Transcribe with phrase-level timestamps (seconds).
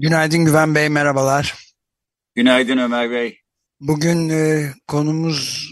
[0.00, 1.54] Günaydın Güven Bey, merhabalar.
[2.34, 3.40] Günaydın Ömer Bey.
[3.80, 5.70] Bugün e, konumuz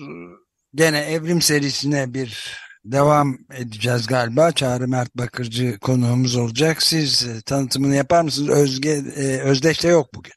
[0.75, 4.52] gene evrim serisine bir devam edeceğiz galiba.
[4.52, 6.83] Çağrı Mert Bakırcı konuğumuz olacak.
[6.83, 8.49] Siz e, tanıtımını yapar mısınız?
[8.51, 10.33] Özge, e, Özdeş de yok bugün.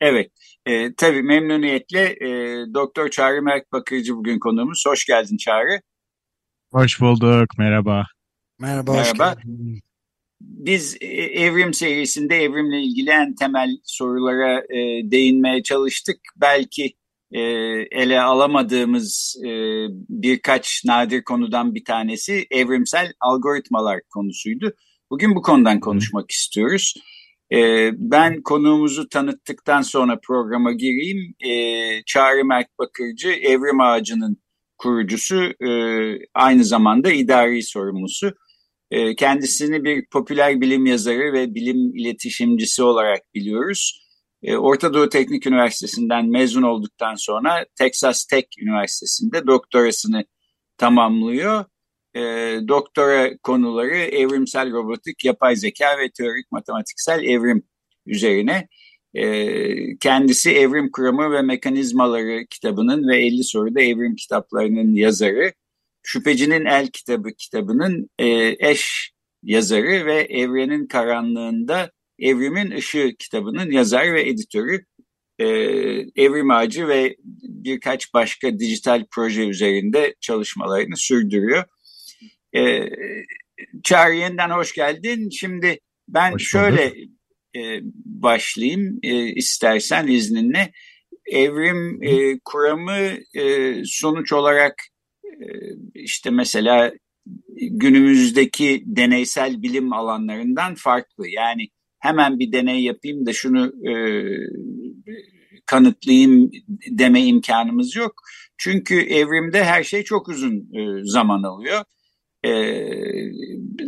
[0.00, 0.30] Evet,
[0.66, 2.28] e, tabii memnuniyetle e,
[2.74, 4.84] Doktor Çağrı Mert Bakırcı bugün konuğumuz.
[4.86, 5.80] Hoş geldin Çağrı.
[6.72, 8.06] Hoş bulduk, merhaba.
[8.58, 9.30] Merhaba, Merhaba.
[9.32, 9.82] hoş geldin.
[10.40, 16.16] Biz e, evrim serisinde evrimle ilgili en temel sorulara e, değinmeye çalıştık.
[16.36, 16.94] Belki
[17.32, 17.40] e,
[17.90, 19.48] ele alamadığımız e,
[20.08, 24.72] birkaç nadir konudan bir tanesi evrimsel algoritmalar konusuydu.
[25.10, 26.94] Bugün bu konudan konuşmak istiyoruz.
[27.52, 31.34] E, ben konuğumuzu tanıttıktan sonra programa gireyim.
[31.40, 34.36] E, Çağrı Mert Bakırcı, Evrim Ağacı'nın
[34.78, 35.70] kurucusu, e,
[36.34, 38.34] aynı zamanda idari sorumlusu.
[38.90, 44.06] E, kendisini bir popüler bilim yazarı ve bilim iletişimcisi olarak biliyoruz.
[44.42, 50.24] E, Orta Doğu Teknik Üniversitesi'nden mezun olduktan sonra Texas Tech Üniversitesi'nde doktorasını
[50.78, 51.64] tamamlıyor.
[52.14, 52.20] E,
[52.68, 57.62] doktora konuları evrimsel robotik, yapay zeka ve teorik matematiksel evrim
[58.06, 58.68] üzerine.
[60.00, 65.52] Kendisi Evrim Kuramı ve Mekanizmaları kitabının ve 50 soruda evrim kitaplarının yazarı.
[66.08, 69.12] Şüphecinin El kitabı kitabının e, eş
[69.42, 74.84] yazarı ve Evrenin Karanlığında Evrimin Işığı kitabının yazar ve editörü.
[75.38, 75.46] E,
[76.16, 81.64] Evrim Ağacı ve birkaç başka dijital proje üzerinde çalışmalarını sürdürüyor.
[82.56, 82.88] E,
[83.82, 85.30] Çağrı yeniden hoş geldin.
[85.30, 86.94] Şimdi ben Hoş şöyle
[87.56, 90.72] e, başlayayım e, istersen izninle.
[91.32, 94.74] Evrim e, kuramı e, sonuç olarak
[95.94, 96.92] işte mesela
[97.56, 101.28] günümüzdeki deneysel bilim alanlarından farklı.
[101.28, 103.94] Yani hemen bir deney yapayım da şunu e,
[105.66, 106.50] kanıtlayayım
[106.90, 108.22] deme imkanımız yok.
[108.58, 111.84] Çünkü evrimde her şey çok uzun e, zaman alıyor.
[112.44, 112.50] E,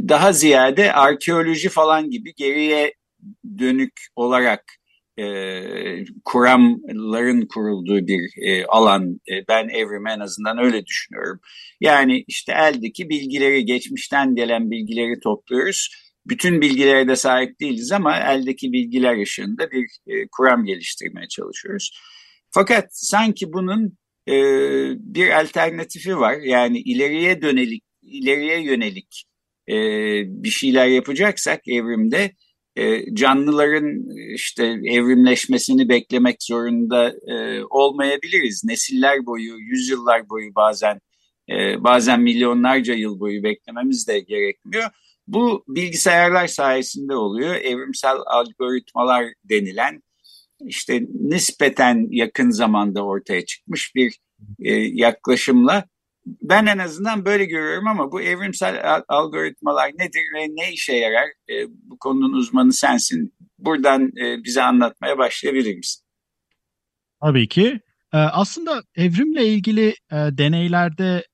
[0.08, 2.94] daha ziyade arkeoloji falan gibi geriye
[3.58, 4.77] dönük olarak
[5.18, 5.24] e,
[6.24, 9.20] kuramların kurulduğu bir e, alan.
[9.30, 11.40] E, ben evrimi en azından öyle düşünüyorum.
[11.80, 15.88] Yani işte eldeki bilgileri, geçmişten gelen bilgileri topluyoruz.
[16.26, 19.86] Bütün bilgilere de sahip değiliz ama eldeki bilgiler ışığında bir
[20.32, 21.90] kuram geliştirmeye çalışıyoruz.
[22.50, 23.98] Fakat sanki bunun
[25.14, 26.36] bir alternatifi var.
[26.44, 29.24] Yani ileriye dönelik, ileriye yönelik
[30.42, 32.32] bir şeyler yapacaksak evrimde
[32.78, 38.64] e, canlıların işte evrimleşmesini beklemek zorunda e, olmayabiliriz.
[38.64, 41.00] Nesiller boyu, yüzyıllar boyu bazen
[41.50, 44.90] e, bazen milyonlarca yıl boyu beklememiz de gerekmiyor.
[45.26, 47.54] Bu bilgisayarlar sayesinde oluyor.
[47.54, 50.02] Evrimsel algoritmalar denilen
[50.60, 54.18] işte nispeten yakın zamanda ortaya çıkmış bir
[54.92, 55.84] yaklaşımla
[56.42, 61.28] ben en azından böyle görüyorum ama bu evrimsel algoritmalar nedir ve ne işe yarar?
[61.50, 63.34] E, bu konunun uzmanı sensin.
[63.58, 66.04] Buradan e, bize anlatmaya başlayabilir misin?
[67.22, 67.80] Tabii ki.
[68.12, 71.24] Ee, aslında evrimle ilgili e, deneylerde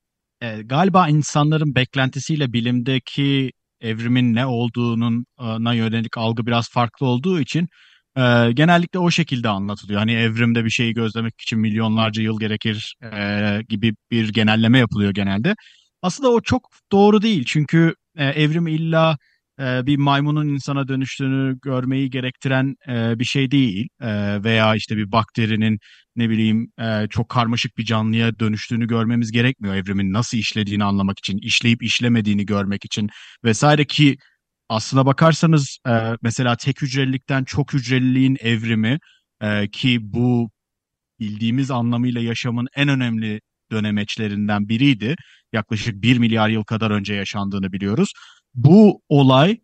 [0.40, 7.68] e, galiba insanların beklentisiyle bilimdeki evrimin ne olduğuna yönelik algı biraz farklı olduğu için
[8.16, 9.98] e, genellikle o şekilde anlatılıyor.
[9.98, 15.54] Hani evrimde bir şeyi gözlemek için milyonlarca yıl gerekir e, gibi bir genelleme yapılıyor genelde.
[16.02, 19.18] Aslında o çok doğru değil çünkü e, evrim illa
[19.60, 25.12] e, bir maymunun insana dönüştüğünü görmeyi gerektiren e, bir şey değil e, veya işte bir
[25.12, 25.78] bakterinin
[26.16, 31.38] ne bileyim e, çok karmaşık bir canlıya dönüştüğünü görmemiz gerekmiyor evrimin nasıl işlediğini anlamak için,
[31.38, 33.08] işleyip işlemediğini görmek için
[33.44, 34.16] vesaire ki
[34.68, 38.98] aslına bakarsanız e, mesela tek hücrelilikten çok hücreliliğin evrimi
[39.40, 40.50] e, ki bu
[41.20, 43.40] bildiğimiz anlamıyla yaşamın en önemli
[43.72, 45.16] dönemeçlerinden biriydi.
[45.52, 48.12] Yaklaşık 1 milyar yıl kadar önce yaşandığını biliyoruz.
[48.54, 49.60] Bu olay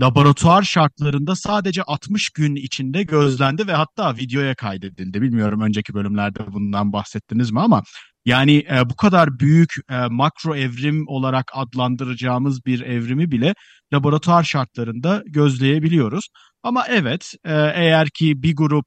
[0.00, 5.22] laboratuvar şartlarında sadece 60 gün içinde gözlendi ve hatta videoya kaydedildi.
[5.22, 7.82] Bilmiyorum önceki bölümlerde bundan bahsettiniz mi ama
[8.24, 13.54] Yani e, bu kadar büyük e, makro evrim olarak adlandıracağımız bir evrimi bile
[13.92, 16.28] laboratuvar şartlarında gözleyebiliyoruz.
[16.62, 18.86] Ama evet e, eğer ki bir grup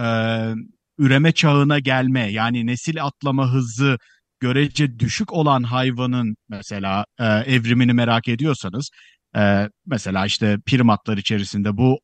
[0.00, 0.04] e,
[0.98, 3.98] üreme çağına gelme yani nesil atlama hızı
[4.40, 8.90] görece düşük olan hayvanın mesela e, evrimini merak ediyorsanız
[9.36, 11.98] e, mesela işte primatlar içerisinde bu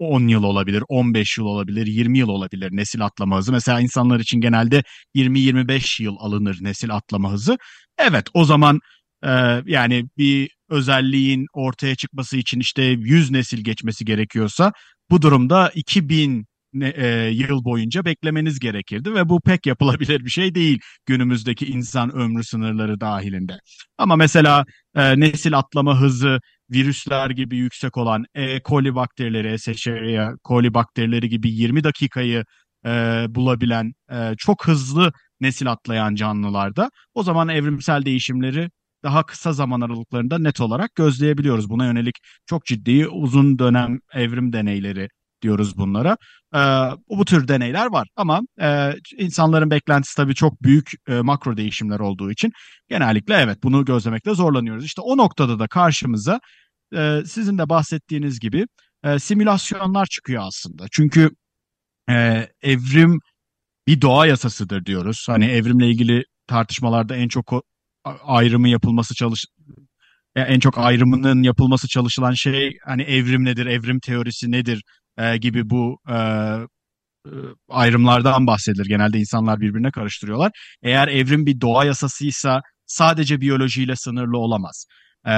[0.00, 3.52] 10 yıl olabilir, 15 yıl olabilir, 20 yıl olabilir nesil atlama hızı.
[3.52, 4.82] Mesela insanlar için genelde
[5.14, 7.58] 20-25 yıl alınır nesil atlama hızı.
[7.98, 8.80] Evet o zaman
[9.24, 9.30] e,
[9.66, 14.72] yani bir özelliğin ortaya çıkması için işte 100 nesil geçmesi gerekiyorsa
[15.10, 16.46] bu durumda 2000
[16.82, 22.44] e, yıl boyunca beklemeniz gerekirdi ve bu pek yapılabilir bir şey değil günümüzdeki insan ömrü
[22.44, 23.58] sınırları dahilinde.
[23.98, 24.64] Ama mesela
[24.96, 28.60] e, nesil atlama hızı virüsler gibi yüksek olan E.
[28.62, 32.44] coli bakterileri, Escherichia coli bakterileri gibi 20 dakikayı
[32.86, 32.90] e,
[33.28, 38.70] bulabilen e, çok hızlı nesil atlayan canlılarda o zaman evrimsel değişimleri
[39.02, 41.70] daha kısa zaman aralıklarında net olarak gözleyebiliyoruz.
[41.70, 45.08] Buna yönelik çok ciddi uzun dönem evrim deneyleri
[45.42, 46.16] diyoruz bunlara.
[46.54, 46.60] E,
[47.08, 52.30] bu tür deneyler var ama e, insanların beklentisi tabii çok büyük e, makro değişimler olduğu
[52.30, 52.52] için
[52.88, 54.84] genellikle evet bunu gözlemekte zorlanıyoruz.
[54.84, 56.40] İşte o noktada da karşımıza
[56.96, 58.66] e, sizin de bahsettiğiniz gibi
[59.04, 60.84] e, simülasyonlar çıkıyor aslında.
[60.92, 61.30] Çünkü
[62.10, 63.20] e, evrim
[63.86, 65.26] bir doğa yasasıdır diyoruz.
[65.28, 67.64] Hani evrimle ilgili tartışmalarda en çok
[68.24, 69.44] ayrımı yapılması çalış
[70.36, 74.82] en çok ayrımının yapılması çalışılan şey hani evrim nedir, evrim teorisi nedir
[75.20, 76.16] e, gibi bu e,
[77.26, 77.32] e,
[77.68, 78.86] ayrımlardan bahsedilir.
[78.86, 80.52] Genelde insanlar birbirine karıştırıyorlar.
[80.82, 84.86] Eğer evrim bir doğa yasasıysa sadece biyolojiyle sınırlı olamaz.
[85.26, 85.32] E,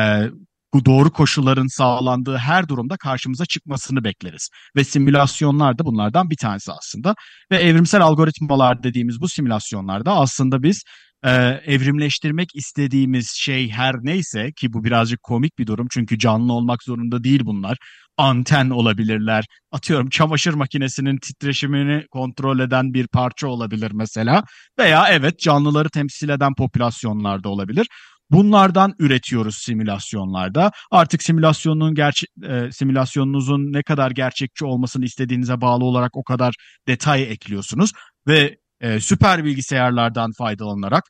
[0.74, 4.48] bu doğru koşulların sağlandığı her durumda karşımıza çıkmasını bekleriz.
[4.76, 7.14] Ve simülasyonlar da bunlardan bir tanesi aslında.
[7.50, 10.82] Ve evrimsel algoritmalar dediğimiz bu simülasyonlarda aslında biz
[11.24, 11.30] e,
[11.66, 17.24] evrimleştirmek istediğimiz şey her neyse ki bu birazcık komik bir durum çünkü canlı olmak zorunda
[17.24, 17.78] değil bunlar.
[18.16, 19.44] Anten olabilirler.
[19.72, 24.44] Atıyorum çamaşır makinesinin titreşimini kontrol eden bir parça olabilir mesela.
[24.78, 27.86] Veya evet canlıları temsil eden popülasyonlarda olabilir.
[28.30, 30.70] Bunlardan üretiyoruz simülasyonlarda.
[30.90, 36.54] Artık simülasyonun gerçek e, simülasyonunuzun ne kadar gerçekçi olmasını istediğinize bağlı olarak o kadar
[36.88, 37.92] detay ekliyorsunuz
[38.28, 41.04] ve e, süper bilgisayarlardan faydalanarak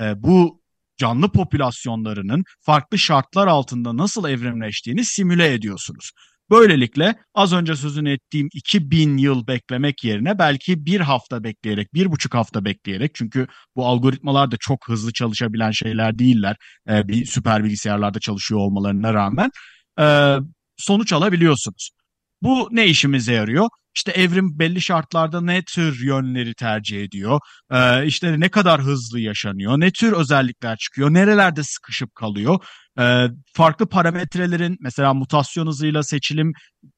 [0.00, 0.62] e, bu
[0.96, 6.10] canlı popülasyonlarının farklı şartlar altında nasıl evrimleştiğini simüle ediyorsunuz.
[6.50, 12.34] Böylelikle az önce sözünü ettiğim 2000 yıl beklemek yerine belki bir hafta bekleyerek, bir buçuk
[12.34, 13.46] hafta bekleyerek çünkü
[13.76, 16.56] bu algoritmalar da çok hızlı çalışabilen şeyler değiller.
[16.88, 19.50] E, bir süper bilgisayarlarda çalışıyor olmalarına rağmen
[20.00, 20.36] e,
[20.76, 21.90] sonuç alabiliyorsunuz.
[22.42, 23.68] Bu ne işimize yarıyor?
[23.96, 27.40] İşte evrim belli şartlarda ne tür yönleri tercih ediyor,
[27.72, 32.64] ee, işte ne kadar hızlı yaşanıyor, ne tür özellikler çıkıyor, nerelerde sıkışıp kalıyor.
[32.98, 36.52] Ee, farklı parametrelerin mesela mutasyon hızıyla seçilim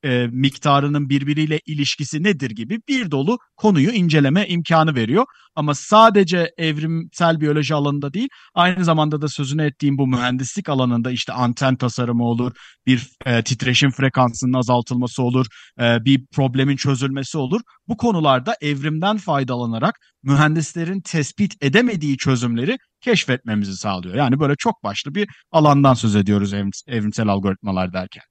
[0.04, 5.24] e, miktarının birbiriyle ilişkisi nedir gibi bir dolu konuyu inceleme imkanı veriyor.
[5.54, 11.32] Ama sadece evrimsel biyoloji alanında değil aynı zamanda da sözünü ettiğim bu mühendislik alanında işte
[11.32, 12.52] anten tasarımı olur,
[12.86, 15.46] bir e, titreşim frekansının azaltılması olur,
[15.80, 17.60] e, bir problemin çözülmesi olur.
[17.88, 24.14] Bu konularda evrimden faydalanarak mühendislerin tespit edemediği çözümleri keşfetmemizi sağlıyor.
[24.14, 26.54] Yani böyle çok başlı bir alandan söz ediyoruz
[26.86, 28.22] evrimsel algoritmalar derken.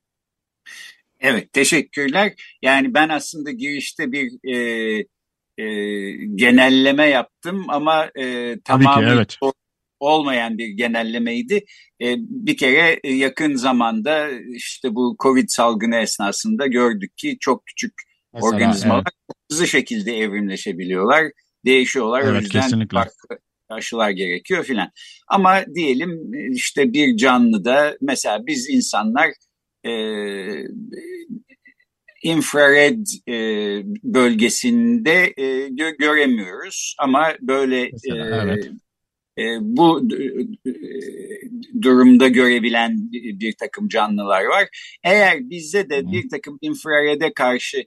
[1.20, 2.34] Evet, teşekkürler.
[2.62, 4.56] Yani ben aslında girişte bir e,
[5.58, 5.66] e,
[6.36, 9.38] genelleme yaptım ama e, tamamen evet.
[10.00, 11.66] olmayan bir genellemeydi.
[12.02, 17.94] E, bir kere yakın zamanda işte bu Covid salgını esnasında gördük ki çok küçük
[18.34, 19.38] Mesela, organizmalar evet.
[19.52, 21.26] hızlı şekilde evrimleşebiliyorlar,
[21.66, 22.22] değişiyorlar.
[22.22, 22.96] Evet, o yüzden kesinlikle.
[22.98, 24.92] farklı aşılar gerekiyor filan.
[25.28, 29.30] Ama diyelim işte bir canlıda mesela biz insanlar
[29.86, 29.92] e,
[32.24, 33.34] infrared e,
[34.04, 38.72] bölgesinde e, gö göremiyoruz ama böyle Mesela, e, evet.
[39.38, 40.72] e, bu e,
[41.82, 44.68] durumda görebilen bir, bir takım canlılar var.
[45.04, 47.84] Eğer bizde de bir takım infrarede karşı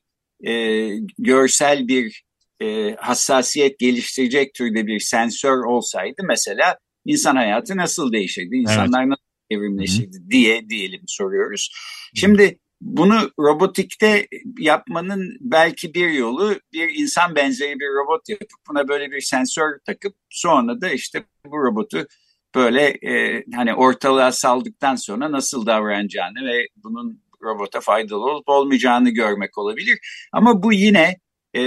[0.47, 2.23] e, görsel bir
[2.63, 8.57] e, hassasiyet geliştirecek türde bir sensör olsaydı mesela insan hayatı nasıl değişirdi?
[8.57, 9.09] İnsanlar evet.
[9.09, 11.71] nasıl evrimleşirdi diye diyelim soruyoruz.
[12.15, 14.27] Şimdi bunu robotikte
[14.59, 20.15] yapmanın belki bir yolu bir insan benzeri bir robot yapıp buna böyle bir sensör takıp
[20.31, 22.07] sonra da işte bu robotu
[22.55, 29.59] böyle e, hani ortalığa saldıktan sonra nasıl davranacağını ve bunun robota faydalı olup olmayacağını görmek
[29.59, 29.99] olabilir.
[30.33, 31.17] Ama bu yine
[31.55, 31.63] e,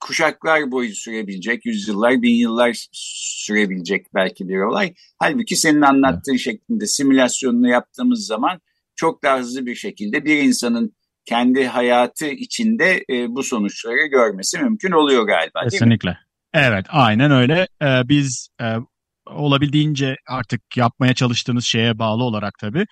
[0.00, 4.94] kuşaklar boyu sürebilecek, yüzyıllar, bin yıllar sürebilecek belki bir olay.
[5.18, 6.40] Halbuki senin anlattığın evet.
[6.40, 8.60] şeklinde simülasyonunu yaptığımız zaman
[8.96, 14.92] çok daha hızlı bir şekilde bir insanın kendi hayatı içinde e, bu sonuçları görmesi mümkün
[14.92, 15.60] oluyor galiba.
[15.70, 16.18] Kesinlikle.
[16.54, 17.68] Evet, aynen öyle.
[17.82, 18.76] Ee, biz e,
[19.26, 22.86] olabildiğince artık yapmaya çalıştığımız şeye bağlı olarak tabii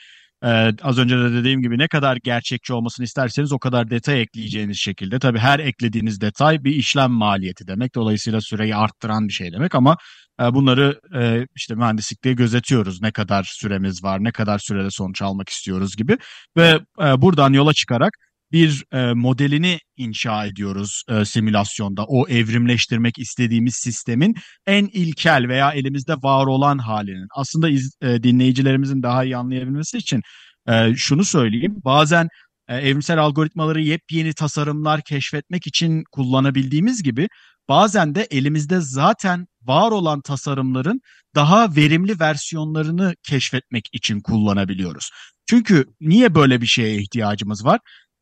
[0.45, 4.79] ee, az önce de dediğim gibi ne kadar gerçekçi olmasını isterseniz o kadar detay ekleyeceğiniz
[4.79, 5.19] şekilde.
[5.19, 7.95] Tabii her eklediğiniz detay bir işlem maliyeti demek.
[7.95, 9.97] Dolayısıyla süreyi arttıran bir şey demek ama
[10.41, 13.03] e, bunları e, işte mühendislikte gözetiyoruz.
[13.03, 16.19] Ne kadar süremiz var, ne kadar sürede sonuç almak istiyoruz gibi.
[16.57, 18.13] Ve e, buradan yola çıkarak
[18.53, 22.05] bir e, modelini inşa ediyoruz e, simülasyonda.
[22.05, 24.35] O evrimleştirmek istediğimiz sistemin
[24.67, 27.29] en ilkel veya elimizde var olan halinin.
[27.37, 30.23] Aslında iz, e, dinleyicilerimizin daha iyi anlayabilmesi için
[30.69, 31.75] e, şunu söyleyeyim.
[31.85, 32.29] Bazen
[32.69, 37.29] e, evrimsel algoritmaları yepyeni tasarımlar keşfetmek için kullanabildiğimiz gibi
[37.69, 41.01] bazen de elimizde zaten var olan tasarımların
[41.35, 45.11] daha verimli versiyonlarını keşfetmek için kullanabiliyoruz.
[45.47, 47.81] Çünkü niye böyle bir şeye ihtiyacımız var?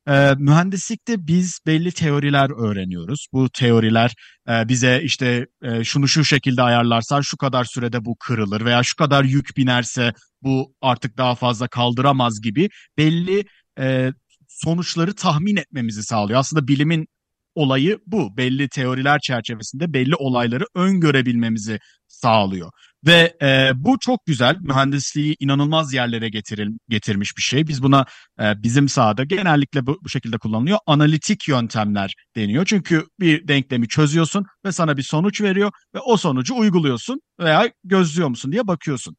[0.08, 3.26] E, mühendislikte biz belli teoriler öğreniyoruz.
[3.32, 4.14] Bu teoriler
[4.48, 8.96] e, bize işte e, şunu şu şekilde ayarlarsan şu kadar sürede bu kırılır veya şu
[8.96, 13.44] kadar yük binerse bu artık daha fazla kaldıramaz gibi belli
[13.78, 14.12] e,
[14.48, 16.40] sonuçları tahmin etmemizi sağlıyor.
[16.40, 17.06] Aslında bilimin
[17.54, 18.36] olayı bu.
[18.36, 22.70] Belli teoriler çerçevesinde belli olayları öngörebilmemizi sağlıyor.
[23.06, 24.56] Ve e, bu çok güzel.
[24.60, 27.66] Mühendisliği inanılmaz yerlere getiril, getirmiş bir şey.
[27.66, 28.04] Biz buna
[28.40, 30.78] e, bizim sahada genellikle bu, bu şekilde kullanılıyor.
[30.86, 32.64] Analitik yöntemler deniyor.
[32.64, 38.28] Çünkü bir denklemi çözüyorsun ve sana bir sonuç veriyor ve o sonucu uyguluyorsun veya gözlüyor
[38.28, 39.16] musun diye bakıyorsun.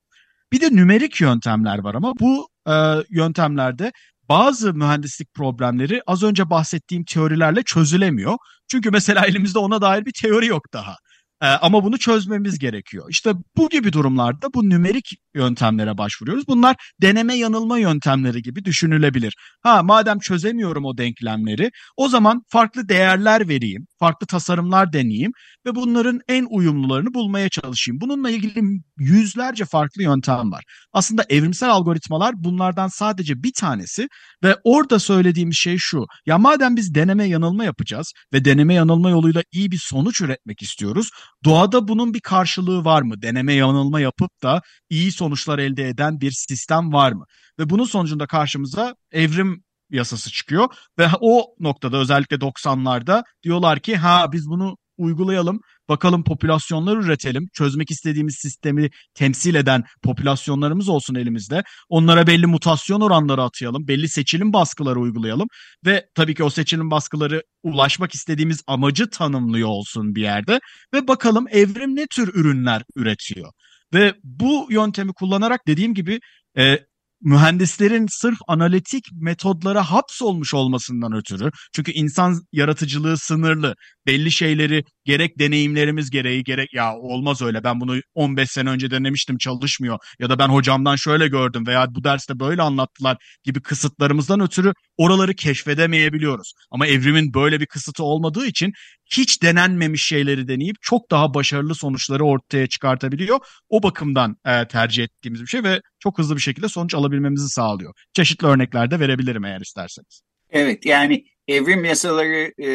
[0.54, 2.74] Bir de nümerik yöntemler var ama bu e,
[3.10, 3.92] yöntemlerde
[4.30, 8.38] bazı mühendislik problemleri az önce bahsettiğim teorilerle çözülemiyor.
[8.72, 10.96] Çünkü mesela elimizde ona dair bir teori yok daha.
[11.42, 13.06] Ee, ama bunu çözmemiz gerekiyor.
[13.10, 16.48] İşte bu gibi durumlarda bu nümerik yöntemlere başvuruyoruz.
[16.48, 19.36] Bunlar deneme yanılma yöntemleri gibi düşünülebilir.
[19.62, 25.32] Ha madem çözemiyorum o denklemleri o zaman farklı değerler vereyim, farklı tasarımlar deneyeyim
[25.66, 28.02] ve bunların en uyumlularını bulmaya çalışayım.
[28.02, 28.62] Bununla ilgili
[28.98, 30.64] yüzlerce farklı yöntem var.
[30.94, 34.08] Aslında evrimsel algoritmalar bunlardan sadece bir tanesi
[34.44, 36.06] ve orada söylediğimiz şey şu.
[36.26, 41.10] Ya madem biz deneme yanılma yapacağız ve deneme yanılma yoluyla iyi bir sonuç üretmek istiyoruz.
[41.46, 43.22] Doğada bunun bir karşılığı var mı?
[43.22, 47.26] Deneme yanılma yapıp da iyi sonuçlar elde eden bir sistem var mı?
[47.60, 50.68] Ve bunun sonucunda karşımıza evrim yasası çıkıyor
[51.00, 55.60] ve o noktada özellikle 90'larda diyorlar ki ha biz bunu uygulayalım.
[55.90, 57.48] Bakalım popülasyonlar üretelim.
[57.54, 61.64] Çözmek istediğimiz sistemi temsil eden popülasyonlarımız olsun elimizde.
[61.90, 63.88] Onlara belli mutasyon oranları atayalım.
[63.88, 65.48] Belli seçilim baskıları uygulayalım.
[65.86, 70.60] Ve tabii ki o seçilim baskıları ulaşmak istediğimiz amacı tanımlıyor olsun bir yerde.
[70.94, 73.52] Ve bakalım evrim ne tür ürünler üretiyor.
[73.94, 76.20] Ve bu yöntemi kullanarak dediğim gibi
[76.58, 76.80] e,
[77.22, 83.76] mühendislerin sırf analitik metodlara hapsolmuş olmasından ötürü çünkü insan yaratıcılığı sınırlı.
[84.06, 89.38] Belli şeyleri gerek deneyimlerimiz gereği gerek ya olmaz öyle ben bunu 15 sene önce denemiştim
[89.38, 94.74] çalışmıyor ya da ben hocamdan şöyle gördüm veya bu derste böyle anlattılar gibi kısıtlarımızdan ötürü
[94.98, 96.54] oraları keşfedemeyebiliyoruz.
[96.72, 98.72] Ama evrimin böyle bir kısıtı olmadığı için
[99.12, 103.40] hiç denenmemiş şeyleri deneyip çok daha başarılı sonuçları ortaya çıkartabiliyor.
[103.70, 107.94] O bakımdan e, tercih ettiğimiz bir şey ve çok hızlı bir şekilde sonuç alabilmemizi sağlıyor.
[108.14, 110.22] Çeşitli örnekler de verebilirim eğer isterseniz.
[110.50, 112.70] Evet yani evrim yasaları e,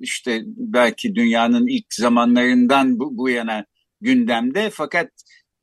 [0.00, 3.64] işte belki dünyanın ilk zamanlarından bu, bu yana
[4.00, 5.10] gündemde fakat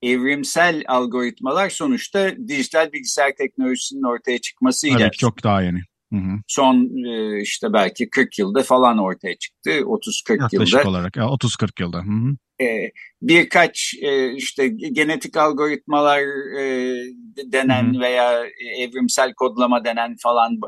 [0.01, 5.79] evrimsel algoritmalar sonuçta dijital bilgisayar teknolojisinin ortaya çıkmasıyla evet, çok daha yeni.
[6.13, 6.39] Hı hı.
[6.47, 9.69] Son e, işte belki 40 yılda falan ortaya çıktı.
[9.69, 10.47] 30-40 yılda.
[10.51, 11.97] Yaklaşık olarak 30-40 yılda.
[11.97, 12.63] Hı hı.
[12.65, 12.91] E,
[13.21, 16.21] birkaç e, işte genetik algoritmalar
[17.45, 18.01] denen hı hı.
[18.01, 18.45] veya
[18.77, 20.59] evrimsel kodlama denen falan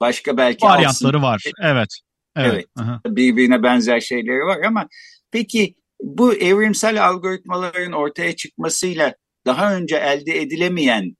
[0.00, 1.42] başka belki varyantları var.
[1.62, 1.88] Evet.
[2.36, 2.64] Evet.
[2.78, 3.16] evet.
[3.16, 4.88] Birbirine benzer şeyleri var ama
[5.30, 9.14] peki bu evrimsel algoritmaların ortaya çıkmasıyla
[9.46, 11.14] daha önce elde edilemeyen e,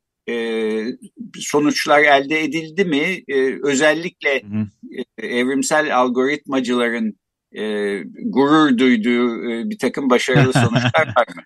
[1.38, 3.22] sonuçlar elde edildi mi?
[3.28, 4.42] E, özellikle
[5.18, 7.18] E, evrimsel algoritmacıların
[7.52, 7.62] e,
[8.24, 11.42] gurur duyduğu e, bir takım başarılı sonuçlar var mı?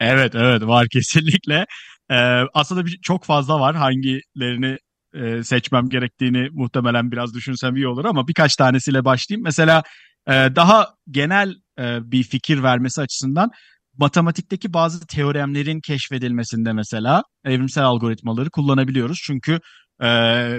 [0.00, 1.66] Evet, evet var kesinlikle.
[2.10, 3.76] Ee, aslında bir, çok fazla var.
[3.76, 4.78] Hangilerini
[5.14, 9.44] e, seçmem gerektiğini muhtemelen biraz düşünsem iyi olur ama birkaç tanesiyle başlayayım.
[9.44, 9.82] Mesela
[10.26, 13.50] e, daha genel e, bir fikir vermesi açısından
[13.98, 19.18] matematikteki bazı teoremlerin keşfedilmesinde mesela evrimsel algoritmaları kullanabiliyoruz.
[19.26, 19.60] Çünkü
[20.02, 20.08] e,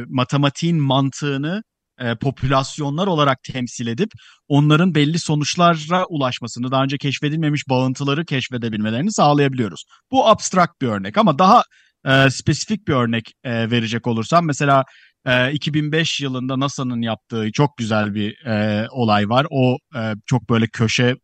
[0.08, 1.62] matematiğin mantığını
[2.00, 4.10] e, popülasyonlar olarak temsil edip
[4.48, 9.84] onların belli sonuçlara ulaşmasını, daha önce keşfedilmemiş bağıntıları keşfedebilmelerini sağlayabiliyoruz.
[10.12, 11.64] Bu abstrakt bir örnek ama daha
[12.06, 14.84] e, spesifik bir örnek e, verecek olursam mesela
[15.26, 19.48] e, 2005 yılında NASA'nın yaptığı çok güzel bir e, olay var.
[19.52, 21.16] O e, çok böyle köşe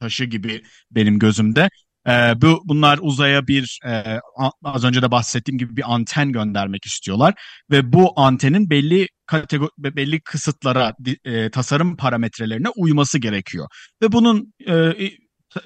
[0.00, 1.68] taşı gibi benim gözümde.
[2.06, 4.18] E, bu bunlar uzaya bir e,
[4.64, 7.34] az önce de bahsettiğim gibi bir anten göndermek istiyorlar
[7.70, 13.66] ve bu antenin belli kategori belli kısıtlara e, tasarım parametrelerine uyması gerekiyor
[14.02, 14.92] ve bunun e,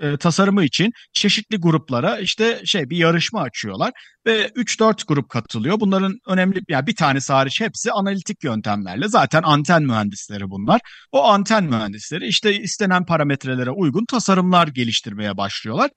[0.00, 3.92] e, tasarımı için çeşitli gruplara işte şey bir yarışma açıyorlar
[4.26, 5.80] ve 3-4 grup katılıyor.
[5.80, 10.80] Bunların önemli yani bir tanesi hariç hepsi analitik yöntemlerle zaten anten mühendisleri bunlar.
[11.12, 15.90] O anten mühendisleri işte istenen parametrelere uygun tasarımlar geliştirmeye başlıyorlar.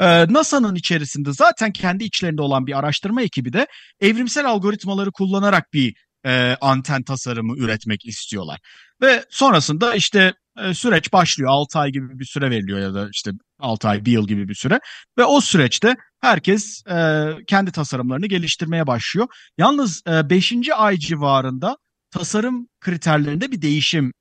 [0.00, 3.66] Ee, NASA'nın içerisinde zaten kendi içlerinde olan bir araştırma ekibi de
[4.00, 5.94] evrimsel algoritmaları kullanarak bir
[6.26, 8.60] e, anten tasarımı üretmek istiyorlar.
[9.02, 10.34] Ve sonrasında işte e,
[10.74, 11.50] süreç başlıyor.
[11.52, 14.54] 6 ay gibi bir süre veriliyor ya da işte 6 ay, 1 yıl gibi bir
[14.54, 14.80] süre.
[15.18, 19.26] Ve o süreçte herkes e, kendi tasarımlarını geliştirmeye başlıyor.
[19.58, 20.52] Yalnız 5.
[20.52, 21.76] E, ay civarında
[22.10, 24.12] tasarım kriterlerinde bir değişim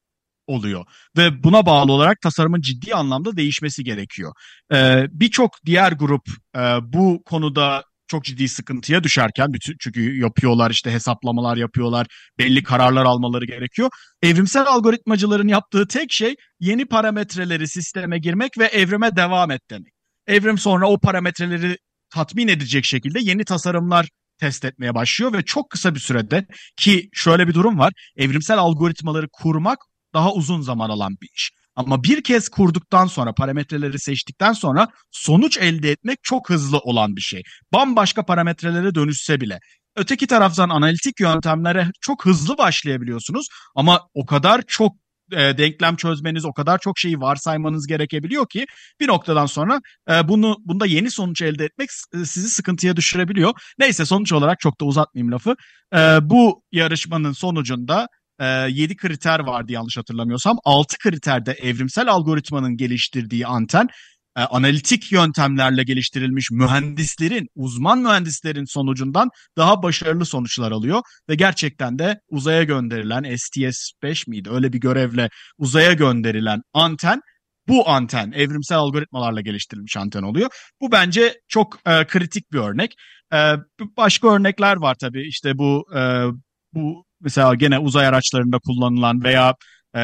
[0.47, 0.85] oluyor
[1.17, 4.33] ve buna bağlı olarak tasarımın ciddi anlamda değişmesi gerekiyor.
[4.73, 6.23] Ee, Birçok diğer grup
[6.55, 7.83] e, bu konuda
[8.13, 9.47] çok ciddi sıkıntıya düşerken
[9.79, 12.07] çünkü yapıyorlar işte hesaplamalar yapıyorlar
[12.39, 13.89] belli kararlar almaları gerekiyor.
[14.21, 19.93] Evrimsel algoritmacıların yaptığı tek şey yeni parametreleri sisteme girmek ve evrime devam et demek.
[20.27, 21.77] Evrim sonra o parametreleri
[22.09, 24.07] tatmin edecek şekilde yeni tasarımlar
[24.39, 26.45] test etmeye başlıyor ve çok kısa bir sürede
[26.77, 27.93] ki şöyle bir durum var.
[28.17, 29.79] Evrimsel algoritmaları kurmak
[30.13, 31.51] daha uzun zaman alan bir iş.
[31.75, 37.21] Ama bir kez kurduktan sonra parametreleri seçtikten sonra sonuç elde etmek çok hızlı olan bir
[37.21, 37.43] şey.
[37.73, 39.59] Bambaşka parametrelere dönüşse bile.
[39.95, 44.95] Öteki taraftan analitik yöntemlere çok hızlı başlayabiliyorsunuz ama o kadar çok
[45.31, 48.65] e, denklem çözmeniz, o kadar çok şeyi varsaymanız gerekebiliyor ki
[48.99, 53.53] bir noktadan sonra e, bunu bunda yeni sonuç elde etmek e, sizi sıkıntıya düşürebiliyor.
[53.79, 55.55] Neyse sonuç olarak çok da uzatmayayım lafı.
[55.95, 58.07] E, bu yarışmanın sonucunda
[58.39, 60.57] e, ee, 7 kriter vardı yanlış hatırlamıyorsam.
[60.63, 63.87] 6 kriterde evrimsel algoritmanın geliştirdiği anten
[64.37, 72.19] e, analitik yöntemlerle geliştirilmiş mühendislerin, uzman mühendislerin sonucundan daha başarılı sonuçlar alıyor ve gerçekten de
[72.29, 74.49] uzaya gönderilen STS-5 miydi?
[74.51, 77.21] Öyle bir görevle uzaya gönderilen anten
[77.67, 80.49] bu anten evrimsel algoritmalarla geliştirilmiş anten oluyor.
[80.81, 82.93] Bu bence çok e, kritik bir örnek.
[83.33, 83.53] E,
[83.97, 85.27] başka örnekler var tabii.
[85.27, 86.25] İşte bu e,
[86.73, 89.55] bu mesela gene uzay araçlarında kullanılan veya
[89.95, 90.01] e,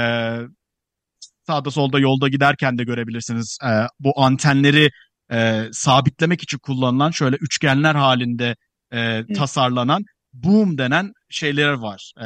[1.47, 3.57] sağda solda yolda giderken de görebilirsiniz.
[3.63, 4.89] E, bu antenleri
[5.31, 8.55] e, sabitlemek için kullanılan şöyle üçgenler halinde
[8.93, 10.03] e, tasarlanan
[10.33, 12.11] boom denen şeyler var.
[12.21, 12.25] E,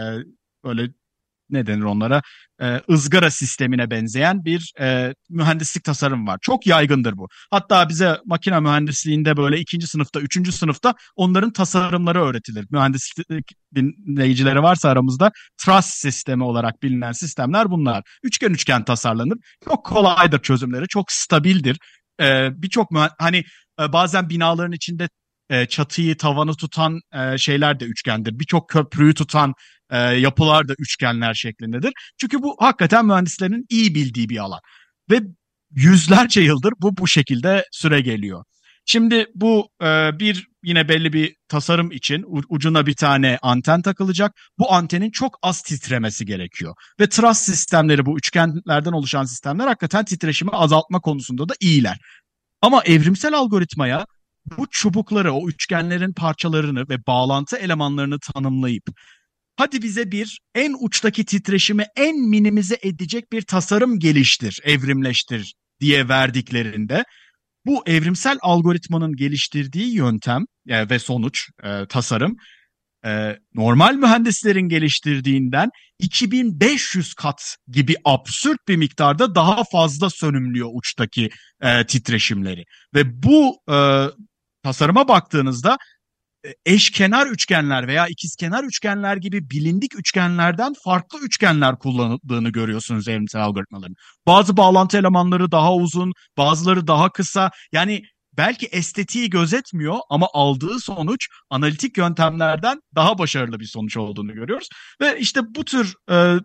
[0.63, 0.87] böyle
[1.49, 2.21] ne denir onlara
[2.61, 6.37] e, ızgara sistemine benzeyen bir e, mühendislik tasarım var.
[6.41, 7.27] Çok yaygındır bu.
[7.51, 12.67] Hatta bize makine mühendisliğinde böyle ikinci sınıfta, üçüncü sınıfta onların tasarımları öğretilir.
[12.71, 18.03] Mühendislik dinleyicileri varsa aramızda truss sistemi olarak bilinen sistemler bunlar.
[18.23, 19.37] Üçgen üçgen tasarlanır.
[19.65, 21.77] Çok kolaydır çözümleri, çok stabildir.
[22.21, 23.43] E, Birçok hani
[23.81, 25.09] e, bazen binaların içinde
[25.49, 28.39] e, çatıyı, tavanı tutan e, şeyler de üçgendir.
[28.39, 29.53] Birçok köprüyü tutan
[29.93, 31.93] e, yapılar da üçgenler şeklindedir.
[32.21, 34.59] Çünkü bu hakikaten mühendislerin iyi bildiği bir alan.
[35.11, 35.21] Ve
[35.71, 38.43] yüzlerce yıldır bu bu şekilde süre geliyor.
[38.85, 44.31] Şimdi bu e, bir yine belli bir tasarım için ucuna bir tane anten takılacak.
[44.59, 46.75] Bu antenin çok az titremesi gerekiyor.
[46.99, 51.97] Ve truss sistemleri bu üçgenlerden oluşan sistemler hakikaten titreşimi azaltma konusunda da iyiler.
[52.61, 54.05] Ama evrimsel algoritmaya
[54.57, 58.83] bu çubukları, o üçgenlerin parçalarını ve bağlantı elemanlarını tanımlayıp
[59.55, 67.03] hadi bize bir en uçtaki titreşimi en minimize edecek bir tasarım geliştir, evrimleştir diye verdiklerinde
[67.65, 72.35] bu evrimsel algoritmanın geliştirdiği yöntem e, ve sonuç, e, tasarım
[73.05, 81.29] e, normal mühendislerin geliştirdiğinden 2500 kat gibi absürt bir miktarda daha fazla sönümlüyor uçtaki
[81.61, 82.63] e, titreşimleri.
[82.95, 84.07] Ve bu e,
[84.63, 85.77] tasarıma baktığınızda
[86.65, 93.95] eşkenar üçgenler veya ikizkenar üçgenler gibi bilindik üçgenlerden farklı üçgenler kullanıldığını görüyorsunuz evrimsel algoritmaların.
[94.27, 97.51] Bazı bağlantı elemanları daha uzun, bazıları daha kısa.
[97.71, 98.01] Yani
[98.37, 104.67] belki estetiği gözetmiyor ama aldığı sonuç analitik yöntemlerden daha başarılı bir sonuç olduğunu görüyoruz.
[105.01, 106.35] Ve işte bu tür e,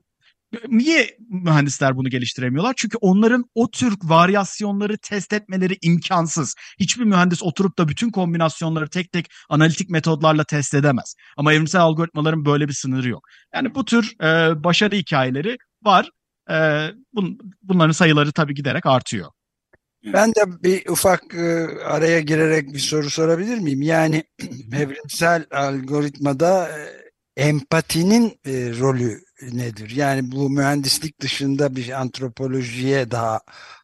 [0.68, 2.74] Niye mühendisler bunu geliştiremiyorlar?
[2.76, 6.54] Çünkü onların o tür varyasyonları test etmeleri imkansız.
[6.80, 11.14] Hiçbir mühendis oturup da bütün kombinasyonları tek tek analitik metodlarla test edemez.
[11.36, 13.28] Ama evrimsel algoritmaların böyle bir sınırı yok.
[13.54, 16.10] Yani bu tür e, başarı hikayeleri var.
[16.50, 19.30] E, bun, bunların sayıları tabii giderek artıyor.
[20.04, 23.82] Ben de bir ufak e, araya girerek bir soru sorabilir miyim?
[23.82, 24.24] Yani
[24.72, 26.80] evrimsel algoritmada e,
[27.36, 29.90] empatinin e, rolü nedir?
[29.90, 33.40] Yani bu mühendislik dışında bir antropolojiye daha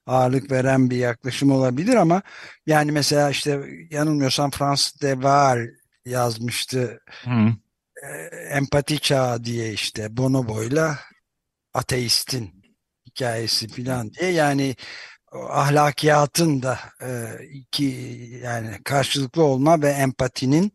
[0.06, 2.22] ağırlık veren bir yaklaşım olabilir ama
[2.66, 5.66] yani mesela işte yanılmıyorsam Frans de Waal
[6.04, 7.00] yazmıştı.
[7.24, 7.30] Hı.
[8.02, 10.98] E, empati çağı diye işte bonoboyla
[11.74, 12.64] ateistin
[13.06, 14.76] hikayesi falan diye yani
[15.34, 17.84] ahlakiyatın da e, iki
[18.42, 20.72] yani karşılıklı olma ve empatinin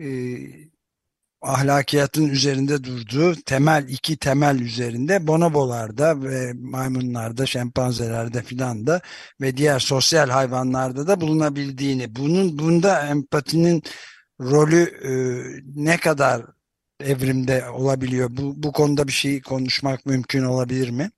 [0.00, 0.08] e,
[1.42, 9.00] ahlakiyatın üzerinde durduğu temel iki temel üzerinde bonobolarda ve maymunlarda, şempanzelerde filan da
[9.40, 13.82] ve diğer sosyal hayvanlarda da bulunabildiğini, bunun bunda empatinin
[14.40, 15.12] rolü e,
[15.76, 16.42] ne kadar
[17.00, 18.28] evrimde olabiliyor?
[18.32, 21.10] Bu, bu konuda bir şey konuşmak mümkün olabilir mi?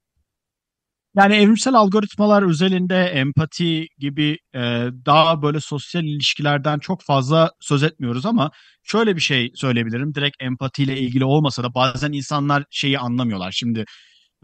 [1.16, 4.60] Yani evrimsel algoritmalar özelinde empati gibi e,
[5.06, 8.50] daha böyle sosyal ilişkilerden çok fazla söz etmiyoruz ama
[8.82, 10.14] şöyle bir şey söyleyebilirim.
[10.14, 13.52] Direkt empatiyle ilgili olmasa da bazen insanlar şeyi anlamıyorlar.
[13.52, 13.84] Şimdi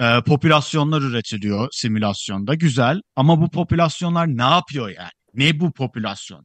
[0.00, 5.11] e, popülasyonlar üretiliyor simülasyonda güzel ama bu popülasyonlar ne yapıyor yani?
[5.35, 6.44] Ne bu popülasyon?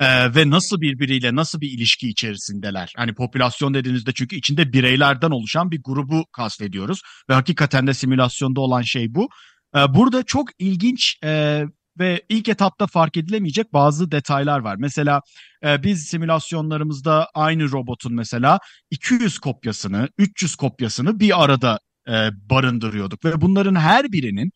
[0.00, 2.92] Ee, ve nasıl birbiriyle nasıl bir ilişki içerisindeler?
[2.96, 8.82] Hani popülasyon dediğinizde çünkü içinde bireylerden oluşan bir grubu kastediyoruz ve hakikaten de simülasyonda olan
[8.82, 9.28] şey bu.
[9.76, 11.62] Ee, burada çok ilginç e,
[11.98, 14.76] ve ilk etapta fark edilemeyecek bazı detaylar var.
[14.78, 15.20] Mesela
[15.64, 18.58] e, biz simülasyonlarımızda aynı robotun mesela
[18.90, 21.78] 200 kopyasını, 300 kopyasını bir arada
[22.08, 22.12] e,
[22.50, 24.50] barındırıyorduk ve bunların her birinin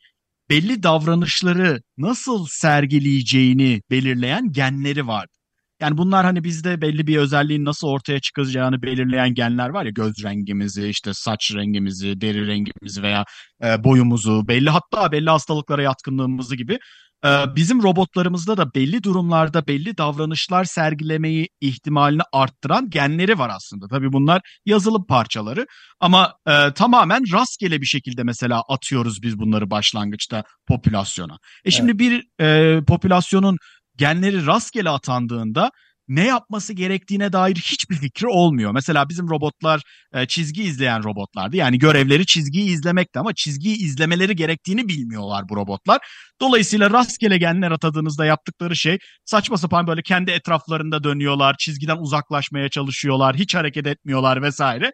[0.50, 5.33] belli davranışları nasıl sergileyeceğini belirleyen genleri vardı.
[5.84, 10.24] Yani bunlar hani bizde belli bir özelliğin nasıl ortaya çıkacağını belirleyen genler var ya göz
[10.24, 13.24] rengimizi, işte saç rengimizi, deri rengimizi veya
[13.64, 16.78] e, boyumuzu, belli hatta belli hastalıklara yatkınlığımızı gibi
[17.24, 23.88] e, bizim robotlarımızda da belli durumlarda belli davranışlar sergilemeyi ihtimalini arttıran genleri var aslında.
[23.88, 25.66] Tabii bunlar yazılım parçaları
[26.00, 31.38] ama e, tamamen rastgele bir şekilde mesela atıyoruz biz bunları başlangıçta popülasyona.
[31.64, 32.00] E şimdi evet.
[32.00, 33.56] bir e, popülasyonun
[33.96, 35.70] genleri rastgele atandığında
[36.08, 38.72] ne yapması gerektiğine dair hiçbir fikri olmuyor.
[38.72, 39.82] Mesela bizim robotlar
[40.14, 41.56] e, çizgi izleyen robotlardı.
[41.56, 46.00] Yani görevleri çizgiyi izlemekti ama çizgiyi izlemeleri gerektiğini bilmiyorlar bu robotlar.
[46.40, 53.36] Dolayısıyla rastgele genler atadığınızda yaptıkları şey saçma sapan böyle kendi etraflarında dönüyorlar, çizgiden uzaklaşmaya çalışıyorlar,
[53.36, 54.92] hiç hareket etmiyorlar vesaire.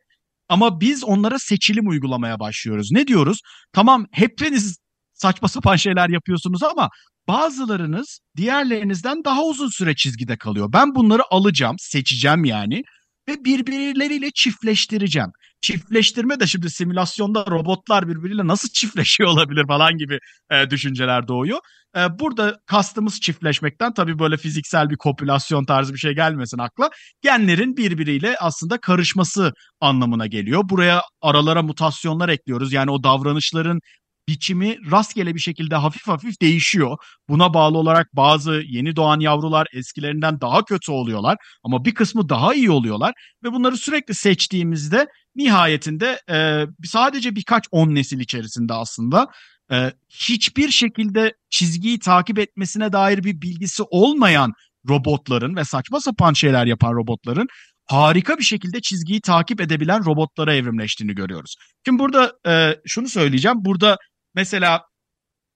[0.49, 2.93] Ama biz onlara seçilim uygulamaya başlıyoruz.
[2.93, 3.41] Ne diyoruz?
[3.73, 4.79] Tamam hepiniz
[5.21, 6.89] saçma sapan şeyler yapıyorsunuz ama
[7.29, 10.73] bazılarınız diğerlerinizden daha uzun süre çizgide kalıyor.
[10.73, 12.83] Ben bunları alacağım, seçeceğim yani
[13.29, 15.31] ve birbirleriyle çiftleştireceğim.
[15.61, 20.19] Çiftleştirme de şimdi simülasyonda robotlar birbiriyle nasıl çiftleşiyor olabilir falan gibi
[20.51, 21.59] e, düşünceler doğuyor.
[21.97, 26.91] E, burada kastımız çiftleşmekten tabii böyle fiziksel bir kopülasyon tarzı bir şey gelmesin akla.
[27.23, 30.63] Genlerin birbiriyle aslında karışması anlamına geliyor.
[30.65, 32.73] Buraya aralara mutasyonlar ekliyoruz.
[32.73, 33.81] Yani o davranışların
[34.29, 36.97] biçimi rastgele bir şekilde hafif hafif değişiyor.
[37.29, 42.55] Buna bağlı olarak bazı yeni doğan yavrular eskilerinden daha kötü oluyorlar ama bir kısmı daha
[42.55, 43.13] iyi oluyorlar
[43.45, 45.07] ve bunları sürekli seçtiğimizde
[45.37, 49.27] nihayetinde e, sadece birkaç on nesil içerisinde aslında
[49.73, 54.53] e, hiçbir şekilde çizgiyi takip etmesine dair bir bilgisi olmayan
[54.89, 57.47] robotların ve saçma sapan şeyler yapan robotların
[57.87, 61.55] harika bir şekilde çizgiyi takip edebilen robotlara evrimleştiğini görüyoruz.
[61.87, 63.57] Şimdi burada e, şunu söyleyeceğim.
[63.61, 63.97] Burada
[64.35, 64.83] mesela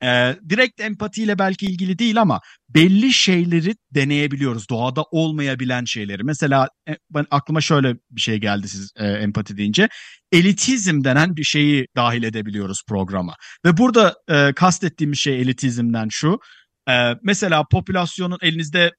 [0.03, 4.69] e, direkt empatiyle belki ilgili değil ama belli şeyleri deneyebiliyoruz.
[4.71, 6.25] Doğada olmayabilen şeyleri.
[6.25, 9.89] Mesela e, ben aklıma şöyle bir şey geldi siz e, empati deyince.
[10.33, 13.35] Elitizm denen bir şeyi dahil edebiliyoruz programa.
[13.65, 16.39] Ve burada e, kastettiğimiz şey elitizmden şu.
[16.89, 18.91] Ee, mesela popülasyonun elinizde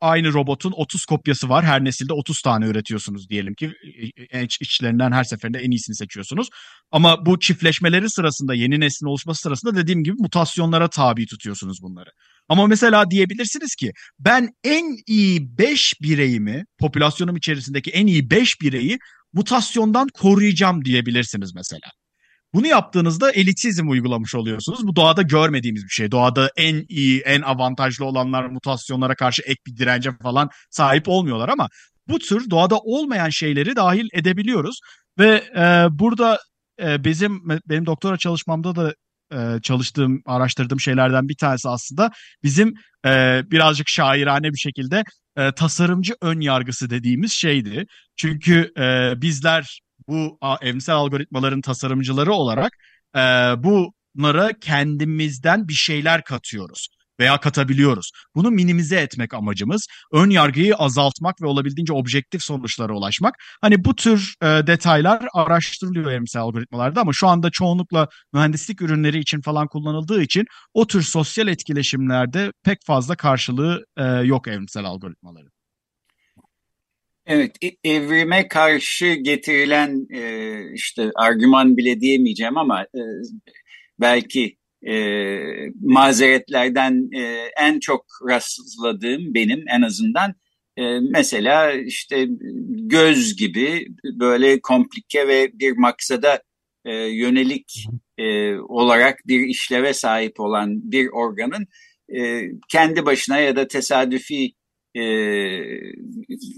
[0.00, 1.64] aynı robotun 30 kopyası var.
[1.64, 3.72] Her nesilde 30 tane üretiyorsunuz diyelim ki.
[4.42, 6.48] İç, içlerinden her seferinde en iyisini seçiyorsunuz.
[6.90, 12.10] Ama bu çiftleşmeleri sırasında, yeni neslin oluşması sırasında dediğim gibi mutasyonlara tabi tutuyorsunuz bunları.
[12.48, 18.98] Ama mesela diyebilirsiniz ki ben en iyi 5 bireyimi, popülasyonum içerisindeki en iyi 5 bireyi
[19.32, 21.90] mutasyondan koruyacağım diyebilirsiniz mesela.
[22.54, 24.86] Bunu yaptığınızda elitizm uygulamış oluyorsunuz.
[24.86, 26.10] Bu doğada görmediğimiz bir şey.
[26.10, 31.68] Doğada en iyi, en avantajlı olanlar mutasyonlara karşı ek bir dirence falan sahip olmuyorlar ama
[32.08, 34.80] bu tür doğada olmayan şeyleri dahil edebiliyoruz.
[35.18, 36.38] Ve e, burada
[36.82, 38.94] e, bizim benim doktora çalışmamda da
[39.32, 42.10] e, çalıştığım, araştırdığım şeylerden bir tanesi aslında
[42.42, 42.74] bizim
[43.06, 45.04] e, birazcık şairane bir şekilde
[45.36, 47.84] e, tasarımcı ön yargısı dediğimiz şeydi.
[48.16, 52.72] Çünkü e, bizler bu evrimsel algoritmaların tasarımcıları olarak
[53.16, 53.20] e,
[53.58, 56.88] bunlara kendimizden bir şeyler katıyoruz
[57.20, 58.10] veya katabiliyoruz.
[58.34, 59.86] Bunu minimize etmek amacımız.
[60.12, 63.34] Ön yargıyı azaltmak ve olabildiğince objektif sonuçlara ulaşmak.
[63.60, 69.40] Hani bu tür e, detaylar araştırılıyor evrimsel algoritmalarda ama şu anda çoğunlukla mühendislik ürünleri için
[69.40, 70.44] falan kullanıldığı için
[70.74, 75.57] o tür sosyal etkileşimlerde pek fazla karşılığı e, yok evrimsel algoritmaların.
[77.30, 83.00] Evet, e, evrime karşı getirilen e, işte argüman bile diyemeyeceğim ama e,
[84.00, 84.94] belki e,
[85.80, 87.22] mazeretlerden e,
[87.60, 90.34] en çok rastladığım benim en azından
[90.76, 92.26] e, mesela işte
[92.68, 96.42] göz gibi böyle komplike ve bir maksada
[96.84, 97.86] e, yönelik
[98.18, 101.66] e, olarak bir işleve sahip olan bir organın
[102.16, 104.52] e, kendi başına ya da tesadüfi
[104.98, 105.04] e,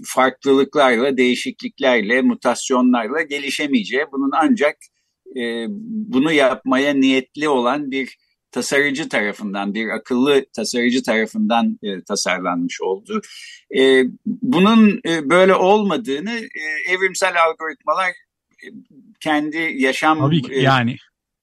[0.05, 4.77] farklılıklarla, değişikliklerle, mutasyonlarla gelişemeyeceği, bunun ancak
[5.37, 8.17] e, bunu yapmaya niyetli olan bir
[8.51, 13.21] tasarıcı tarafından, bir akıllı tasarıcı tarafından e, tasarlanmış oldu.
[13.77, 18.67] E, bunun e, böyle olmadığını e, evrimsel algoritmalar e,
[19.19, 20.95] kendi yaşam Tabii ki, yani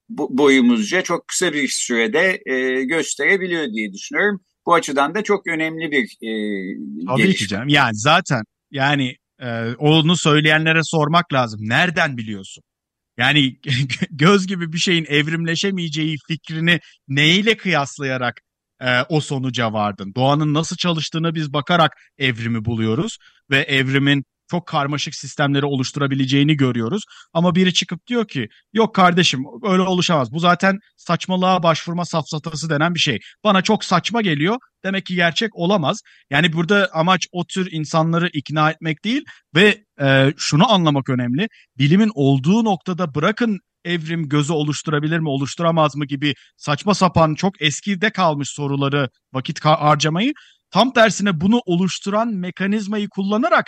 [0.09, 4.41] boyumuzca çok kısa bir sürede e, gösterebiliyor diye düşünüyorum.
[4.69, 6.31] Bu açıdan da çok önemli bir e,
[7.07, 7.33] Tabii gelişme.
[7.33, 7.67] ki canım.
[7.67, 11.59] Yani zaten yani e, onu söyleyenlere sormak lazım.
[11.63, 12.63] Nereden biliyorsun?
[13.17, 13.59] Yani
[14.11, 18.41] göz gibi bir şeyin evrimleşemeyeceği fikrini neyle kıyaslayarak
[18.81, 20.13] e, o sonuca vardın?
[20.15, 23.17] Doğanın nasıl çalıştığını biz bakarak evrimi buluyoruz
[23.49, 27.03] ve evrimin çok karmaşık sistemleri oluşturabileceğini görüyoruz.
[27.33, 30.31] Ama biri çıkıp diyor ki yok kardeşim öyle oluşamaz.
[30.31, 33.19] Bu zaten saçmalığa başvurma safsatası denen bir şey.
[33.43, 34.57] Bana çok saçma geliyor.
[34.83, 36.01] Demek ki gerçek olamaz.
[36.29, 39.23] Yani burada amaç o tür insanları ikna etmek değil
[39.55, 41.47] ve e, şunu anlamak önemli.
[41.77, 48.09] Bilimin olduğu noktada bırakın evrim gözü oluşturabilir mi oluşturamaz mı gibi saçma sapan çok eskide
[48.09, 50.33] kalmış soruları vakit harcamayı
[50.71, 53.65] tam tersine bunu oluşturan mekanizmayı kullanarak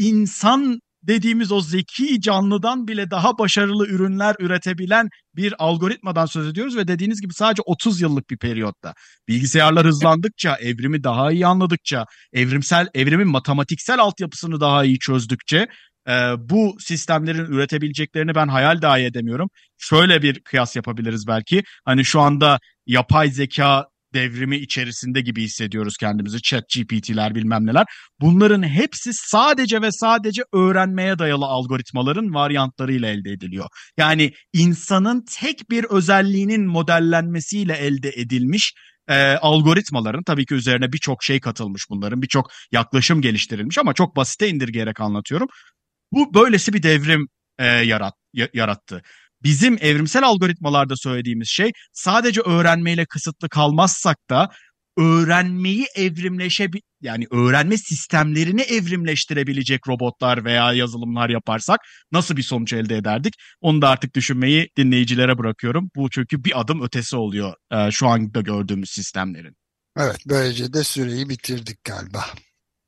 [0.00, 6.88] insan dediğimiz o zeki canlıdan bile daha başarılı ürünler üretebilen bir algoritmadan söz ediyoruz ve
[6.88, 8.94] dediğiniz gibi sadece 30 yıllık bir periyotta.
[9.28, 15.66] Bilgisayarlar hızlandıkça, evrimi daha iyi anladıkça, evrimsel evrimin matematiksel altyapısını daha iyi çözdükçe
[16.08, 19.48] e, bu sistemlerin üretebileceklerini ben hayal dahi edemiyorum.
[19.78, 21.62] Şöyle bir kıyas yapabiliriz belki.
[21.84, 26.42] Hani şu anda yapay zeka devrimi içerisinde gibi hissediyoruz kendimizi.
[26.42, 27.86] Chat GPT'ler bilmem neler.
[28.20, 33.66] Bunların hepsi sadece ve sadece öğrenmeye dayalı algoritmaların varyantlarıyla elde ediliyor.
[33.98, 38.74] Yani insanın tek bir özelliğinin modellenmesiyle elde edilmiş
[39.08, 44.48] e, algoritmaların tabii ki üzerine birçok şey katılmış bunların birçok yaklaşım geliştirilmiş ama çok basite
[44.48, 45.48] indirgeyerek anlatıyorum.
[46.12, 48.14] Bu böylesi bir devrim e, yarat,
[48.54, 49.02] yarattı
[49.42, 54.48] bizim evrimsel algoritmalarda söylediğimiz şey sadece öğrenmeyle kısıtlı kalmazsak da
[54.98, 56.68] öğrenmeyi evrimleşe
[57.02, 61.80] yani öğrenme sistemlerini evrimleştirebilecek robotlar veya yazılımlar yaparsak
[62.12, 63.34] nasıl bir sonuç elde ederdik?
[63.60, 65.90] Onu da artık düşünmeyi dinleyicilere bırakıyorum.
[65.96, 67.54] Bu çünkü bir adım ötesi oluyor
[67.90, 69.56] şu anda gördüğümüz sistemlerin.
[69.98, 72.24] Evet böylece de süreyi bitirdik galiba.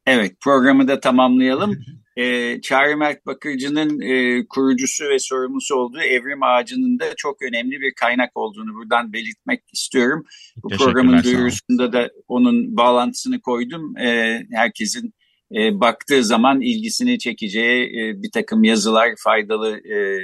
[0.06, 1.84] Evet programı da tamamlayalım.
[2.16, 7.94] E, Çağrı Mert Bakırcı'nın e, kurucusu ve sorumlusu olduğu Evrim Ağacı'nın da çok önemli bir
[7.94, 10.24] kaynak olduğunu buradan belirtmek istiyorum.
[10.56, 13.96] Bu programın duyurusunda da onun bağlantısını koydum.
[13.96, 15.14] E, herkesin
[15.56, 20.18] e, baktığı zaman ilgisini çekeceği e, bir takım yazılar, faydalı e,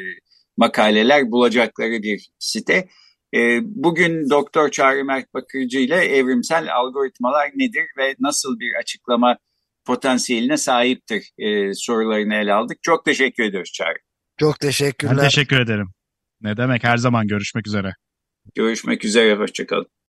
[0.56, 2.88] makaleler bulacakları bir site.
[3.34, 9.36] E, bugün Doktor Çağrı Mert Bakırcı ile evrimsel algoritmalar nedir ve nasıl bir açıklama
[9.88, 12.78] potansiyeline sahiptir e, sorularını ele aldık.
[12.82, 13.98] Çok teşekkür ediyoruz Çağrı.
[14.40, 15.16] Çok teşekkürler.
[15.16, 15.86] Ben teşekkür ederim.
[16.40, 17.92] Ne demek her zaman görüşmek üzere.
[18.54, 19.86] Görüşmek üzere, hoşçakalın.